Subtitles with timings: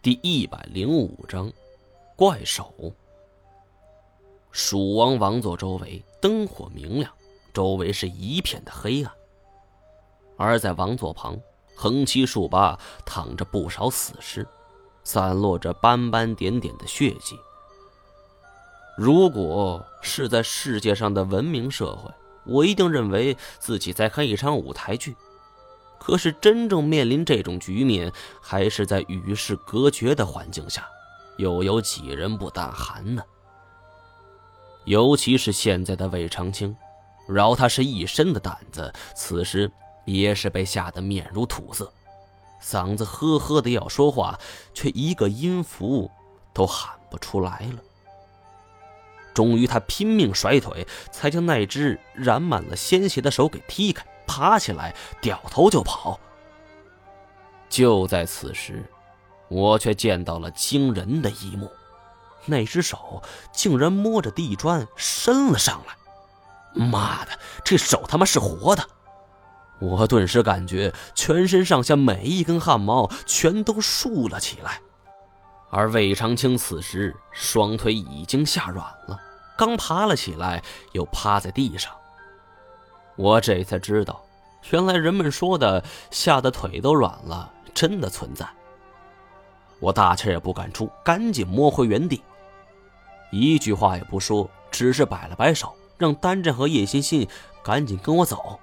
[0.00, 1.52] 第一百零五章，
[2.14, 2.72] 怪手。
[4.52, 7.12] 蜀王王座周围灯火明亮，
[7.52, 9.12] 周围是一片的黑暗。
[10.36, 11.36] 而在王座旁，
[11.74, 14.46] 横七竖八躺着不少死尸，
[15.02, 17.36] 散落着斑斑点点的血迹。
[18.96, 22.08] 如果是在世界上的文明社会，
[22.46, 25.16] 我一定认为自己在看一场舞台剧。
[26.08, 30.88] 可是，真正面临这种局面，还是在与世隔绝的环境下，
[31.36, 33.22] 又有几人不胆寒呢？
[34.86, 36.74] 尤其是现在的魏长青，
[37.28, 39.70] 饶他是一身的胆子，此时
[40.06, 41.92] 也是被吓得面如土色，
[42.62, 44.40] 嗓子呵呵的要说话，
[44.72, 46.10] 却一个音符
[46.54, 47.82] 都喊不出来了。
[49.34, 54.06] 终于，他拼命甩腿，才将那只染满了鲜血的手给踢开。
[54.28, 56.20] 爬起来，掉头就跑。
[57.68, 58.88] 就在此时，
[59.48, 61.68] 我却见到了惊人的一幕：
[62.46, 63.20] 那只手
[63.52, 66.84] 竟然摸着地砖伸了上来！
[66.86, 67.32] 妈的，
[67.64, 68.86] 这手他妈是活的！
[69.80, 74.80] 我顿时感觉全身上下每一根汗毛全都竖了起来。
[75.70, 79.20] 而魏长青此时双腿已经吓软了，
[79.56, 81.92] 刚爬了起来，又趴在地上。
[83.16, 84.20] 我这才知道，
[84.70, 88.46] 原来人们说的吓得腿都软了，真的存在。
[89.80, 92.22] 我大气也不敢出，赶紧摸回原地，
[93.30, 97.26] 一句话也不说，只是摆了摆手，让丹震和叶欣欣
[97.62, 98.58] 赶紧跟我走。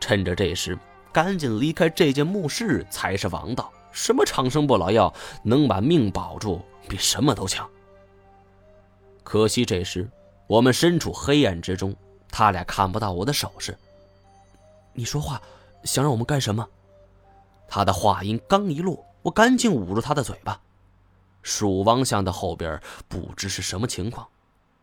[0.00, 0.78] 趁着这时，
[1.12, 3.70] 赶紧离开这间墓室才是王道。
[3.90, 7.68] 什么长生不老药，能把命保住，比什么都强。
[9.24, 10.08] 可惜这时
[10.46, 11.94] 我们身处黑暗之中。
[12.30, 13.76] 他俩看不到我的手势。
[14.98, 15.40] 你说话，
[15.84, 16.68] 想让我们干什么？
[17.68, 20.60] 他的话音刚一落，我赶紧捂住他的嘴巴。
[21.40, 24.26] 蜀王像的后边不知是什么情况，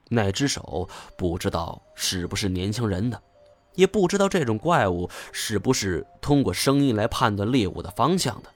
[0.08, 3.22] 那只手不知道是不是年轻人的，
[3.74, 8.50] 也不知道这种怪物是不是通过声音来判断猎物的方向的，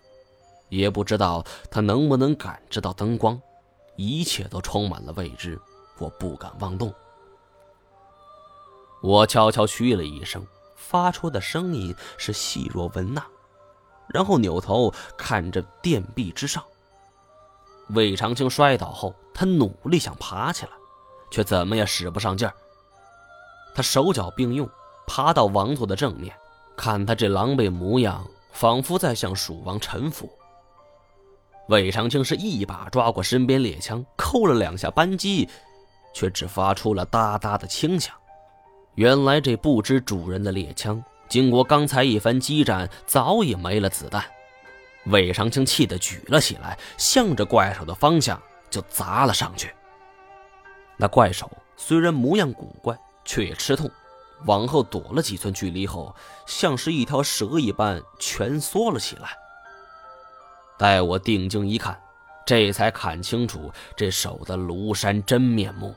[0.70, 3.38] 也不知道他能不能感知到灯光，
[3.98, 5.60] 一切都充满了未知，
[5.98, 6.94] 我不敢妄动。
[9.02, 10.46] 我悄悄嘘了一声，
[10.80, 13.22] 发出的声音是细若蚊呐，
[14.08, 16.64] 然后扭头看着殿壁之上。
[17.90, 20.72] 魏长青摔倒后，他努力想爬起来，
[21.30, 22.54] 却怎么也使不上劲儿。
[23.76, 24.68] 他手脚并用，
[25.06, 26.36] 爬到王座的正面，
[26.78, 30.32] 看他这狼狈模样，仿佛在向蜀王臣服。
[31.68, 35.48] 魏长青是一把抓过身边猎枪，扣了两下扳机，
[36.16, 38.16] 却只发出了哒哒的轻响。
[38.96, 44.24] 原来这不知主人的猎枪，经过刚才一番激战，早已没了子弹。
[45.06, 49.74] 魏长青气得举了起来，向着怪手的方向就砸了上去。
[50.98, 53.90] 那怪手虽然模样古怪，却也吃痛，
[54.46, 56.14] 往后躲了几寸距离后，
[56.46, 59.30] 像是一条蛇一般蜷缩了起来。
[60.78, 61.98] 待我定睛一看，
[62.46, 65.96] 这才看清楚这手的庐山真面目。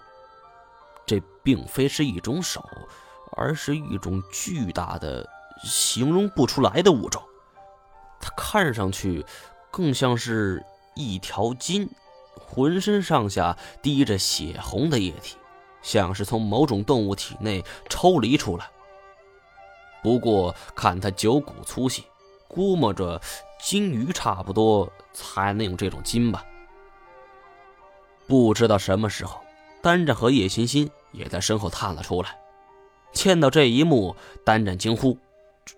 [1.42, 2.64] 并非是一种手，
[3.32, 5.28] 而是一种巨大的、
[5.64, 7.22] 形容不出来的物种。
[8.20, 9.24] 它看上去
[9.70, 10.64] 更像是
[10.94, 11.88] 一条筋，
[12.36, 15.36] 浑身上下滴着血红的液体，
[15.82, 18.70] 像是从某种动物体内抽离出来。
[20.02, 22.04] 不过看它九骨粗细，
[22.46, 23.20] 估摸着
[23.60, 26.44] 金鱼差不多才能用这种筋吧。
[28.26, 29.40] 不知道什么时候。
[29.82, 32.36] 单战和叶欣欣也在身后探了出来，
[33.12, 35.16] 见到这一幕，单战惊呼
[35.64, 35.76] ：“这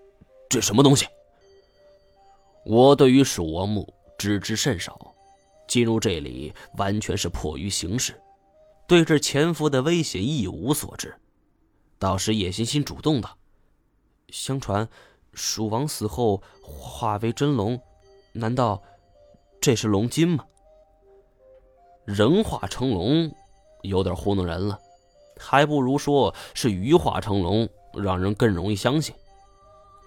[0.49, 1.07] 这什么东西？”
[2.65, 5.13] 我对于蜀王墓知之甚少，
[5.67, 8.19] 进入这里完全是迫于形势，
[8.87, 11.15] 对这潜伏的危险一无所知。
[11.99, 13.29] 倒是叶欣欣主动的，
[14.29, 14.89] 相传
[15.33, 17.81] 蜀王死后化为真龙，
[18.33, 18.83] 难道
[19.61, 20.47] 这是龙筋吗？
[22.05, 23.35] 人化成龙。
[23.83, 24.79] 有点糊弄人了，
[25.39, 29.15] 还不如说是鱼化成龙，让人更容易相信。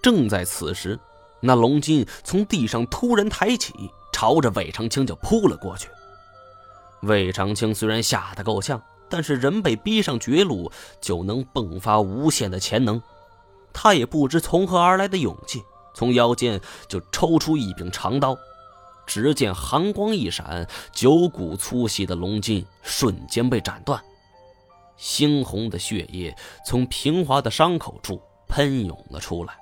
[0.02, 0.98] 正在此时，
[1.40, 3.72] 那龙筋从地上突然抬起，
[4.12, 5.88] 朝着魏长青就扑了过去。
[7.02, 10.70] 魏长青虽然吓得够呛，但是人被逼上绝路，
[11.00, 13.00] 就能迸发无限的潜能。
[13.72, 15.62] 他也不知从何而来的勇气，
[15.94, 18.36] 从腰间就抽出一柄长刀。
[19.06, 24.02] 只见寒光一闪，九股粗细的龙筋瞬间被斩断，
[24.98, 26.34] 猩红的血液
[26.66, 29.56] 从平滑的伤口处喷涌了出来。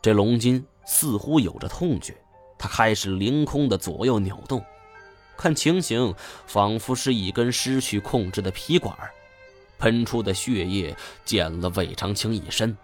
[0.00, 2.14] 这龙筋似乎有着痛觉，
[2.58, 4.64] 他开始凌空的左右扭动，
[5.36, 6.14] 看情形
[6.46, 8.96] 仿佛是一根失去控制的皮管，
[9.78, 12.76] 喷出的血液溅了魏长青一身。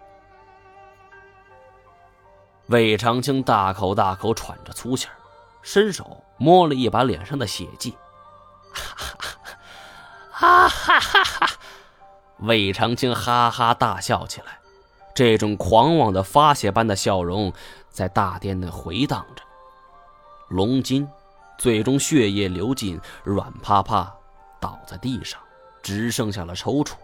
[2.67, 5.15] 魏长青大口大口喘着粗气儿，
[5.61, 7.95] 伸手摸了一把脸上的血迹，
[10.37, 11.49] 哈哈哈哈！
[12.39, 14.59] 魏长青哈哈大笑起来，
[15.15, 17.53] 这种狂妄的发泄般的笑容
[17.89, 19.41] 在大殿内回荡着。
[20.49, 21.07] 龙筋
[21.57, 24.13] 最终血液流尽，软趴趴
[24.59, 25.39] 倒在地上，
[25.81, 26.95] 只剩下了抽搐。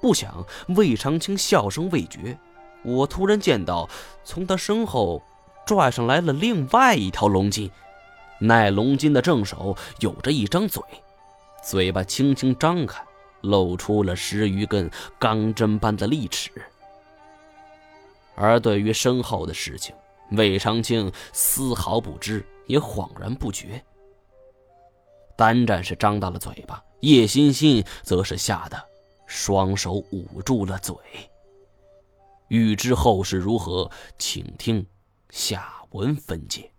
[0.00, 2.38] 不想魏长青笑声未绝。
[2.82, 3.90] 我突然见到，
[4.24, 5.22] 从他身后
[5.66, 7.70] 拽上来了另外一条龙筋，
[8.38, 10.82] 那龙筋的正手有着一张嘴，
[11.66, 13.04] 嘴巴轻轻张开，
[13.40, 16.48] 露出了十余根钢针般的利齿。
[18.36, 19.92] 而对于身后的事情，
[20.30, 23.84] 魏长青丝毫不知，也恍然不觉。
[25.36, 28.80] 单战是张大了嘴巴，叶欣欣则是吓得
[29.26, 30.94] 双手捂住了嘴。
[32.46, 33.90] 欲知后事如何，
[34.20, 34.86] 请听
[35.30, 36.70] 下文分解。